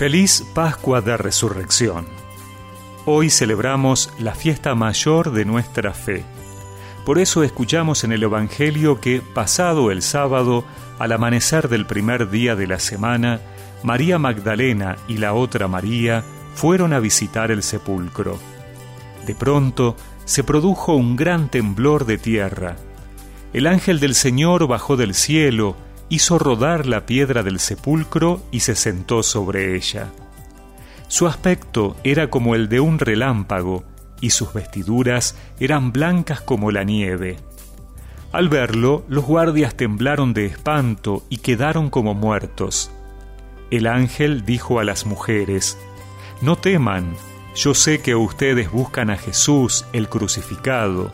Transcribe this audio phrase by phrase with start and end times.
[0.00, 2.06] Feliz Pascua de Resurrección.
[3.04, 6.24] Hoy celebramos la fiesta mayor de nuestra fe.
[7.04, 10.64] Por eso escuchamos en el Evangelio que, pasado el sábado,
[10.98, 13.42] al amanecer del primer día de la semana,
[13.82, 16.24] María Magdalena y la otra María
[16.54, 18.38] fueron a visitar el sepulcro.
[19.26, 22.76] De pronto se produjo un gran temblor de tierra.
[23.52, 25.76] El ángel del Señor bajó del cielo,
[26.10, 30.10] hizo rodar la piedra del sepulcro y se sentó sobre ella.
[31.08, 33.84] Su aspecto era como el de un relámpago,
[34.20, 37.38] y sus vestiduras eran blancas como la nieve.
[38.32, 42.90] Al verlo, los guardias temblaron de espanto y quedaron como muertos.
[43.70, 45.78] El ángel dijo a las mujeres,
[46.42, 47.14] No teman,
[47.54, 51.12] yo sé que ustedes buscan a Jesús, el crucificado.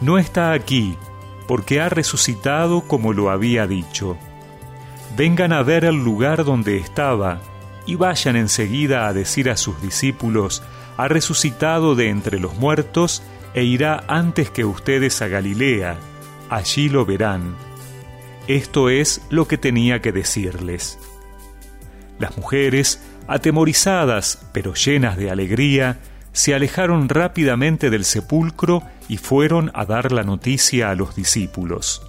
[0.00, 0.96] No está aquí,
[1.46, 4.16] porque ha resucitado como lo había dicho.
[5.16, 7.40] Vengan a ver el lugar donde estaba,
[7.86, 10.62] y vayan enseguida a decir a sus discípulos,
[10.96, 13.22] ha resucitado de entre los muertos
[13.54, 15.96] e irá antes que ustedes a Galilea,
[16.50, 17.56] allí lo verán.
[18.46, 20.98] Esto es lo que tenía que decirles.
[22.18, 25.98] Las mujeres, atemorizadas pero llenas de alegría,
[26.34, 32.02] se alejaron rápidamente del sepulcro y fueron a dar la noticia a los discípulos.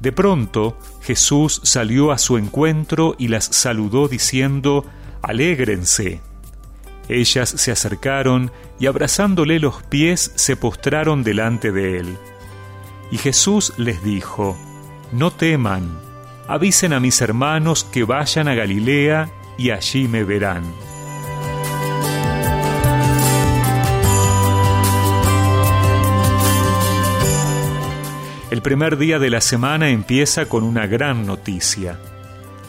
[0.00, 4.86] De pronto Jesús salió a su encuentro y las saludó diciendo,
[5.22, 6.20] Alégrense.
[7.08, 12.16] Ellas se acercaron y abrazándole los pies se postraron delante de él.
[13.10, 14.56] Y Jesús les dijo,
[15.12, 16.00] No teman,
[16.48, 20.64] avisen a mis hermanos que vayan a Galilea y allí me verán.
[28.66, 32.00] Primer día de la semana empieza con una gran noticia.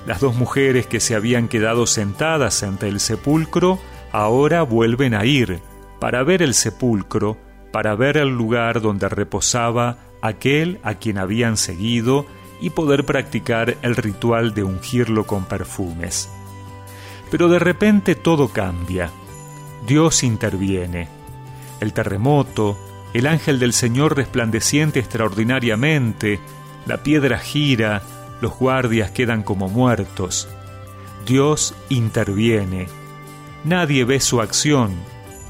[0.05, 3.79] Las dos mujeres que se habían quedado sentadas ante el sepulcro
[4.11, 5.59] ahora vuelven a ir
[5.99, 7.35] para ver el sepulcro,
[7.71, 12.27] para ver el lugar donde reposaba aquel a quien habían seguido
[12.61, 16.29] y poder practicar el ritual de ungirlo con perfumes.
[17.31, 19.09] Pero de repente todo cambia.
[19.87, 21.07] Dios interviene.
[21.79, 22.77] El terremoto,
[23.17, 26.39] el ángel del Señor resplandeciente extraordinariamente,
[26.85, 28.03] la piedra gira,
[28.41, 30.47] los guardias quedan como muertos.
[31.25, 32.85] Dios interviene.
[33.63, 34.91] Nadie ve su acción,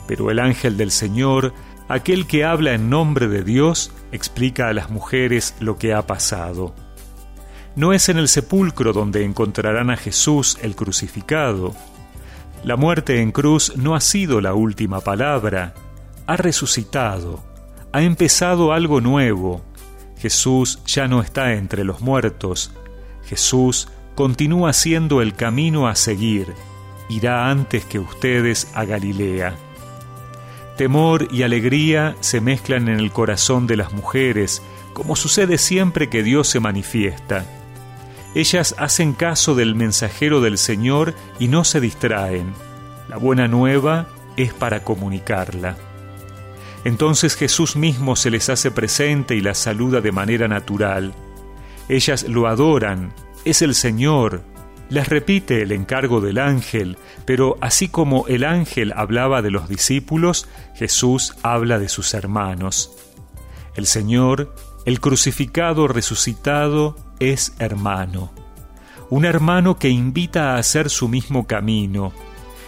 [0.08, 1.54] pero el ángel del Señor,
[1.90, 6.74] aquel que habla en nombre de Dios, explica a las mujeres lo que ha pasado.
[7.76, 11.76] No es en el sepulcro donde encontrarán a Jesús el crucificado.
[12.64, 15.74] La muerte en cruz no ha sido la última palabra,
[16.28, 17.47] ha resucitado
[17.98, 19.64] ha empezado algo nuevo.
[20.20, 22.72] Jesús ya no está entre los muertos.
[23.26, 26.54] Jesús continúa siendo el camino a seguir.
[27.10, 29.56] Irá antes que ustedes a Galilea.
[30.78, 34.62] Temor y alegría se mezclan en el corazón de las mujeres,
[34.94, 37.46] como sucede siempre que Dios se manifiesta.
[38.36, 42.54] Ellas hacen caso del mensajero del Señor y no se distraen.
[43.10, 45.87] La buena nueva es para comunicarla.
[46.88, 51.14] Entonces Jesús mismo se les hace presente y las saluda de manera natural.
[51.90, 53.12] Ellas lo adoran,
[53.44, 54.42] es el Señor.
[54.88, 60.48] Les repite el encargo del ángel, pero así como el ángel hablaba de los discípulos,
[60.76, 62.98] Jesús habla de sus hermanos.
[63.76, 64.56] El Señor,
[64.86, 68.32] el crucificado resucitado, es hermano.
[69.10, 72.14] Un hermano que invita a hacer su mismo camino,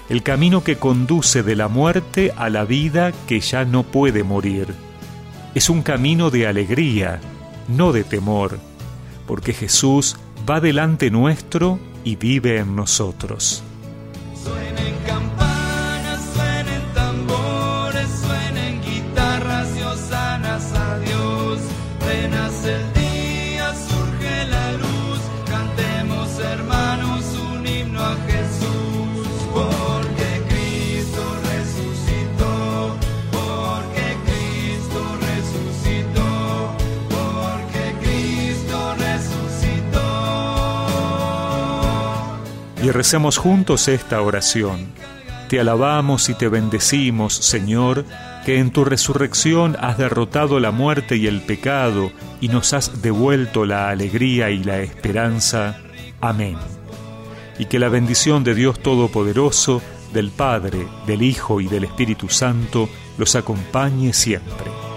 [0.09, 4.73] el camino que conduce de la muerte a la vida que ya no puede morir.
[5.53, 7.19] Es un camino de alegría,
[7.67, 8.59] no de temor,
[9.27, 10.17] porque Jesús
[10.49, 13.63] va delante nuestro y vive en nosotros.
[42.81, 44.87] Y recemos juntos esta oración.
[45.49, 48.05] Te alabamos y te bendecimos, Señor,
[48.45, 53.65] que en tu resurrección has derrotado la muerte y el pecado y nos has devuelto
[53.65, 55.77] la alegría y la esperanza.
[56.21, 56.57] Amén.
[57.57, 59.81] Y que la bendición de Dios Todopoderoso,
[60.13, 64.88] del Padre, del Hijo y del Espíritu Santo los acompañe siempre.